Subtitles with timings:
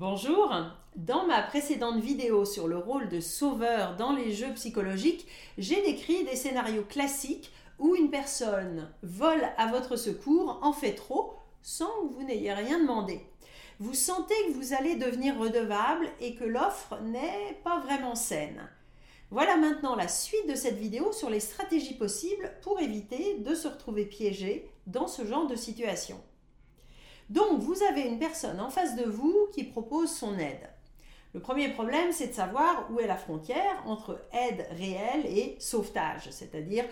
[0.00, 0.54] Bonjour,
[0.94, 5.26] dans ma précédente vidéo sur le rôle de sauveur dans les jeux psychologiques,
[5.58, 11.34] j'ai décrit des scénarios classiques où une personne vole à votre secours, en fait trop,
[11.62, 13.26] sans que vous n'ayez rien demandé.
[13.80, 18.68] Vous sentez que vous allez devenir redevable et que l'offre n'est pas vraiment saine.
[19.32, 23.66] Voilà maintenant la suite de cette vidéo sur les stratégies possibles pour éviter de se
[23.66, 26.20] retrouver piégé dans ce genre de situation.
[27.28, 30.70] Donc, vous avez une personne en face de vous qui propose son aide.
[31.34, 36.30] Le premier problème, c'est de savoir où est la frontière entre aide réelle et sauvetage,
[36.30, 36.84] c'est-à-dire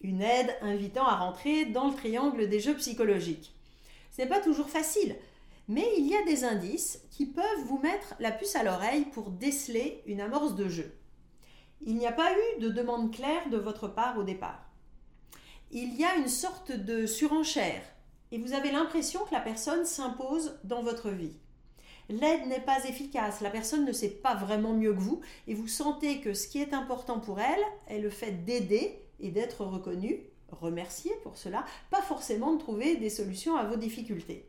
[0.00, 3.54] une aide invitant à rentrer dans le triangle des jeux psychologiques.
[4.10, 5.14] Ce n'est pas toujours facile,
[5.68, 9.30] mais il y a des indices qui peuvent vous mettre la puce à l'oreille pour
[9.30, 10.92] déceler une amorce de jeu.
[11.82, 14.64] Il n'y a pas eu de demande claire de votre part au départ.
[15.70, 17.82] Il y a une sorte de surenchère
[18.32, 21.36] et vous avez l'impression que la personne s'impose dans votre vie.
[22.08, 25.68] L'aide n'est pas efficace, la personne ne sait pas vraiment mieux que vous et vous
[25.68, 30.20] sentez que ce qui est important pour elle est le fait d'aider et d'être reconnu,
[30.50, 34.48] remercié pour cela, pas forcément de trouver des solutions à vos difficultés.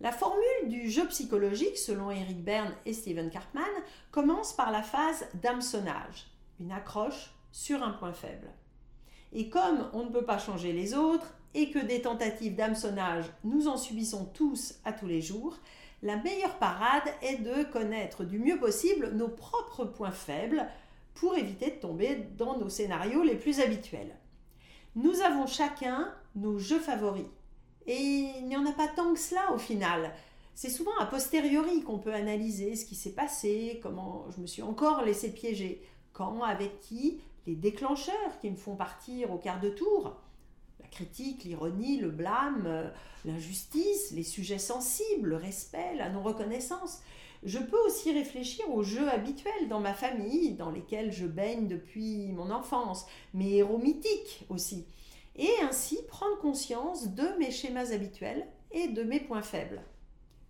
[0.00, 3.62] La formule du jeu psychologique, selon Eric Berne et Steven Karpman,
[4.10, 6.26] commence par la phase d'hameçonnage,
[6.60, 8.50] une accroche sur un point faible.
[9.32, 13.66] Et comme on ne peut pas changer les autres et que des tentatives d'hameçonnage, nous
[13.66, 15.58] en subissons tous à tous les jours,
[16.02, 20.68] la meilleure parade est de connaître du mieux possible nos propres points faibles
[21.14, 24.14] pour éviter de tomber dans nos scénarios les plus habituels.
[24.96, 27.26] Nous avons chacun nos jeux favoris.
[27.86, 27.96] Et
[28.38, 30.12] il n'y en a pas tant que cela au final.
[30.54, 34.62] C'est souvent a posteriori qu'on peut analyser ce qui s'est passé, comment je me suis
[34.62, 39.70] encore laissé piéger, quand, avec qui, les déclencheurs qui me font partir au quart de
[39.70, 40.16] tour
[40.90, 42.88] critique, l'ironie, le blâme, euh,
[43.24, 47.00] l'injustice, les sujets sensibles, le respect, la non-reconnaissance.
[47.42, 52.32] Je peux aussi réfléchir aux jeux habituels dans ma famille, dans lesquels je baigne depuis
[52.32, 54.86] mon enfance, mes héros mythiques aussi,
[55.36, 59.82] et ainsi prendre conscience de mes schémas habituels et de mes points faibles.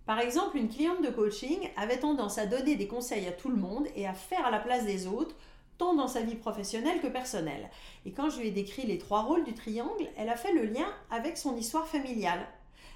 [0.05, 3.57] Par exemple, une cliente de coaching avait tendance à donner des conseils à tout le
[3.57, 5.35] monde et à faire à la place des autres
[5.77, 7.69] tant dans sa vie professionnelle que personnelle.
[8.05, 10.65] Et quand je lui ai décrit les trois rôles du triangle, elle a fait le
[10.65, 12.45] lien avec son histoire familiale.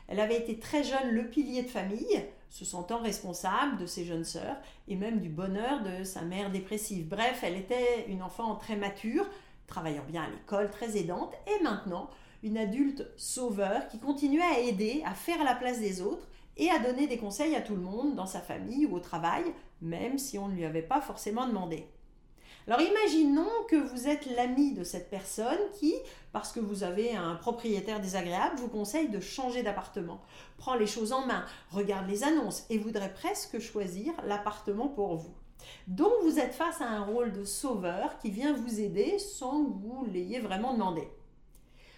[0.07, 4.25] Elle avait été très jeune le pilier de famille, se sentant responsable de ses jeunes
[4.25, 7.07] sœurs et même du bonheur de sa mère dépressive.
[7.07, 9.25] Bref, elle était une enfant très mature,
[9.67, 12.09] travaillant bien à l'école, très aidante, et maintenant
[12.43, 16.27] une adulte sauveur qui continuait à aider, à faire la place des autres
[16.57, 19.45] et à donner des conseils à tout le monde dans sa famille ou au travail,
[19.81, 21.87] même si on ne lui avait pas forcément demandé.
[22.67, 25.95] Alors imaginons que vous êtes l'ami de cette personne qui,
[26.31, 30.21] parce que vous avez un propriétaire désagréable, vous conseille de changer d'appartement,
[30.57, 35.33] prend les choses en main, regarde les annonces et voudrait presque choisir l'appartement pour vous.
[35.87, 39.71] Donc vous êtes face à un rôle de sauveur qui vient vous aider sans que
[39.81, 41.07] vous l'ayez vraiment demandé.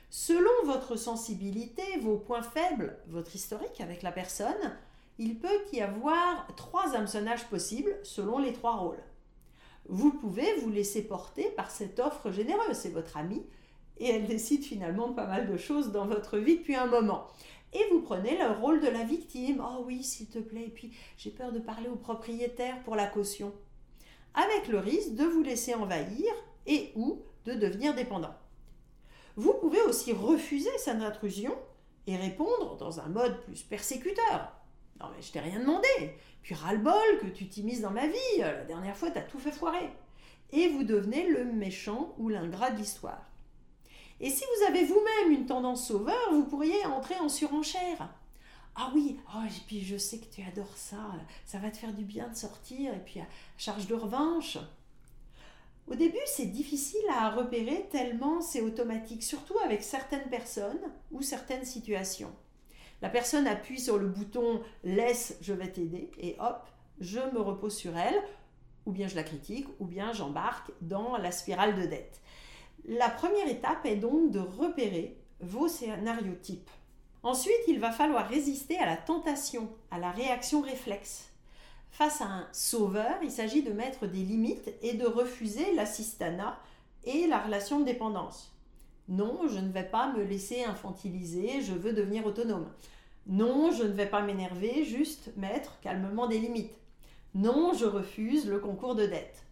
[0.10, 4.78] Selon votre sensibilité, vos points faibles, votre historique avec la personne,
[5.18, 9.04] il peut y avoir trois hameçonnages possibles selon les trois rôles
[9.90, 12.76] vous pouvez vous laisser porter par cette offre généreuse.
[12.76, 13.44] C'est votre amie
[13.98, 17.28] et elle décide finalement pas mal de choses dans votre vie depuis un moment.
[17.74, 19.64] Et vous prenez le rôle de la victime.
[19.66, 23.08] Oh oui, s'il te plaît, et puis j'ai peur de parler au propriétaire pour la
[23.08, 23.52] caution.
[24.36, 26.32] Avec le risque de vous laisser envahir
[26.66, 28.34] et ou de devenir dépendant.
[29.36, 31.56] Vous pouvez aussi refuser cette intrusion
[32.06, 34.54] et répondre dans un mode plus persécuteur.
[35.00, 35.88] Non mais je t'ai rien demandé.
[36.42, 38.38] Puis ras-le-bol que tu t'immises dans ma vie.
[38.40, 39.90] La dernière fois, t'as tout fait foirer.
[40.52, 43.30] Et vous devenez le méchant ou l'ingrat de l'histoire.
[44.20, 48.10] Et si vous avez vous-même une tendance sauveur, vous pourriez entrer en surenchère.
[48.76, 51.12] Ah oui, oh, et puis je sais que tu adores ça,
[51.46, 53.20] ça va te faire du bien de sortir, et puis
[53.58, 54.58] charge de revanche.
[55.88, 61.66] Au début, c'est difficile à repérer tellement c'est automatique, surtout avec certaines personnes ou certaines
[61.66, 62.34] situations.
[63.02, 66.68] La personne appuie sur le bouton laisse, je vais t'aider, et hop,
[67.00, 68.22] je me repose sur elle,
[68.86, 72.22] ou bien je la critique, ou bien j'embarque dans la spirale de dette.
[72.86, 76.70] La première étape est donc de repérer vos scénarios types.
[77.24, 81.30] Ensuite, il va falloir résister à la tentation, à la réaction réflexe.
[81.92, 86.60] Face à un sauveur, il s'agit de mettre des limites et de refuser l'assistanat
[87.06, 88.53] et la relation de dépendance.
[89.10, 92.72] Non, je ne vais pas me laisser infantiliser, je veux devenir autonome.
[93.28, 96.76] Non, je ne vais pas m'énerver, juste mettre calmement des limites.
[97.36, 99.44] Non, je refuse le concours de dette.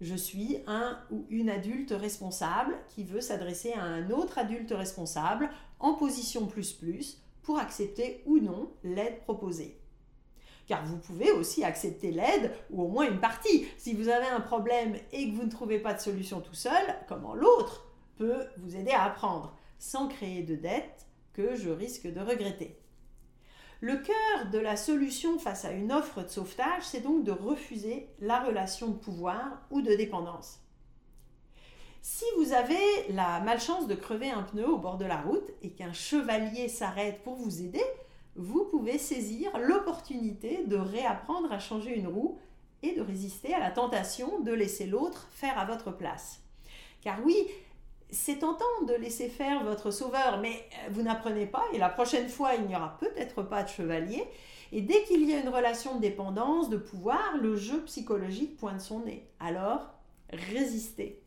[0.00, 5.48] Je suis un ou une adulte responsable qui veut s'adresser à un autre adulte responsable
[5.80, 9.78] en position plus plus pour accepter ou non l'aide proposée.
[10.66, 13.66] car vous pouvez aussi accepter l'aide ou au moins une partie.
[13.78, 16.96] Si vous avez un problème et que vous ne trouvez pas de solution tout seul,
[17.08, 22.20] comment l'autre peut vous aider à apprendre sans créer de dettes que je risque de
[22.20, 22.78] regretter.
[23.80, 28.08] Le cœur de la solution face à une offre de sauvetage, c'est donc de refuser
[28.20, 30.60] la relation de pouvoir ou de dépendance.
[32.00, 32.78] Si vous avez
[33.10, 37.22] la malchance de crever un pneu au bord de la route et qu'un chevalier s'arrête
[37.22, 37.82] pour vous aider,
[38.36, 42.38] vous pouvez saisir l'opportunité de réapprendre à changer une roue
[42.82, 46.40] et de résister à la tentation de laisser l'autre faire à votre place.
[47.00, 47.36] Car oui,
[48.10, 52.28] c'est tentant de laisser faire votre sauveur, mais euh, vous n'apprenez pas et la prochaine
[52.28, 54.24] fois, il n'y aura peut-être pas de chevalier.
[54.72, 58.80] Et dès qu'il y a une relation de dépendance, de pouvoir, le jeu psychologique pointe
[58.80, 59.28] son nez.
[59.38, 59.94] Alors,
[60.30, 61.22] résistez.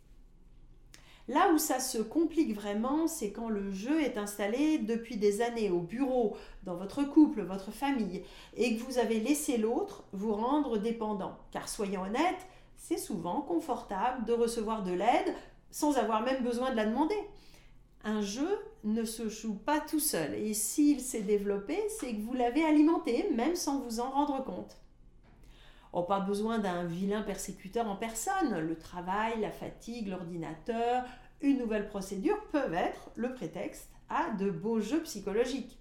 [1.30, 5.70] Là où ça se complique vraiment, c'est quand le jeu est installé depuis des années
[5.70, 8.24] au bureau, dans votre couple, votre famille,
[8.58, 11.38] et que vous avez laissé l'autre vous rendre dépendant.
[11.52, 12.48] Car soyons honnêtes,
[12.78, 15.36] c'est souvent confortable de recevoir de l'aide
[15.72, 17.20] sans avoir même besoin de la demander.
[18.04, 18.50] Un jeu
[18.84, 23.30] ne se joue pas tout seul, et s'il s'est développé, c'est que vous l'avez alimenté,
[23.36, 24.78] même sans vous en rendre compte.
[25.92, 28.60] Oh, pas besoin d'un vilain persécuteur en personne.
[28.60, 31.04] Le travail, la fatigue, l'ordinateur,
[31.42, 35.80] une nouvelle procédure peuvent être le prétexte à de beaux jeux psychologiques.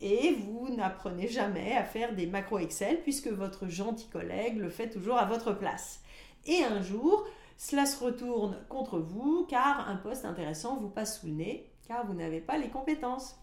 [0.00, 4.90] Et vous n'apprenez jamais à faire des macros Excel puisque votre gentil collègue le fait
[4.90, 6.02] toujours à votre place.
[6.46, 7.24] Et un jour,
[7.56, 12.06] cela se retourne contre vous car un poste intéressant vous passe sous le nez car
[12.06, 13.36] vous n'avez pas les compétences.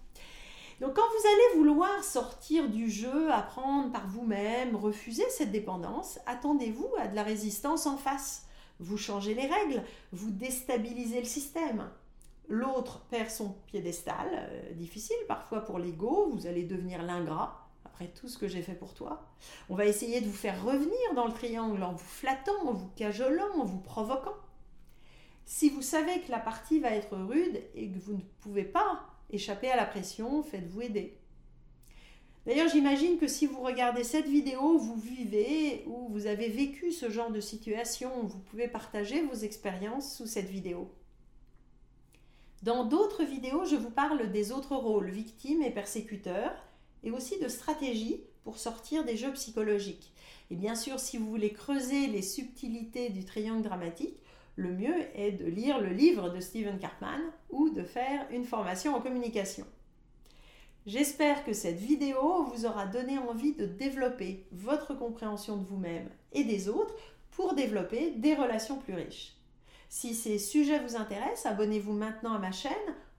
[0.81, 6.89] Donc quand vous allez vouloir sortir du jeu, apprendre par vous-même, refuser cette dépendance, attendez-vous
[6.99, 8.47] à de la résistance en face.
[8.79, 11.87] Vous changez les règles, vous déstabilisez le système.
[12.49, 17.60] L'autre perd son piédestal, euh, difficile parfois pour l'ego, vous allez devenir l'ingrat,
[17.91, 19.27] après tout ce que j'ai fait pour toi.
[19.69, 22.89] On va essayer de vous faire revenir dans le triangle en vous flattant, en vous
[22.95, 24.35] cajolant, en vous provoquant.
[25.45, 29.01] Si vous savez que la partie va être rude et que vous ne pouvez pas
[29.29, 31.17] échappez à la pression, faites-vous aider.
[32.45, 37.09] D'ailleurs, j'imagine que si vous regardez cette vidéo, vous vivez ou vous avez vécu ce
[37.09, 40.91] genre de situation, vous pouvez partager vos expériences sous cette vidéo.
[42.63, 46.53] Dans d'autres vidéos, je vous parle des autres rôles, victimes et persécuteurs,
[47.03, 50.13] et aussi de stratégies pour sortir des jeux psychologiques.
[50.49, 54.21] Et bien sûr, si vous voulez creuser les subtilités du triangle dramatique,
[54.55, 58.95] le mieux est de lire le livre de Stephen Cartman ou de faire une formation
[58.95, 59.65] en communication.
[60.85, 66.43] J'espère que cette vidéo vous aura donné envie de développer votre compréhension de vous-même et
[66.43, 66.95] des autres
[67.31, 69.35] pour développer des relations plus riches.
[69.89, 72.71] Si ces sujets vous intéressent, abonnez-vous maintenant à ma chaîne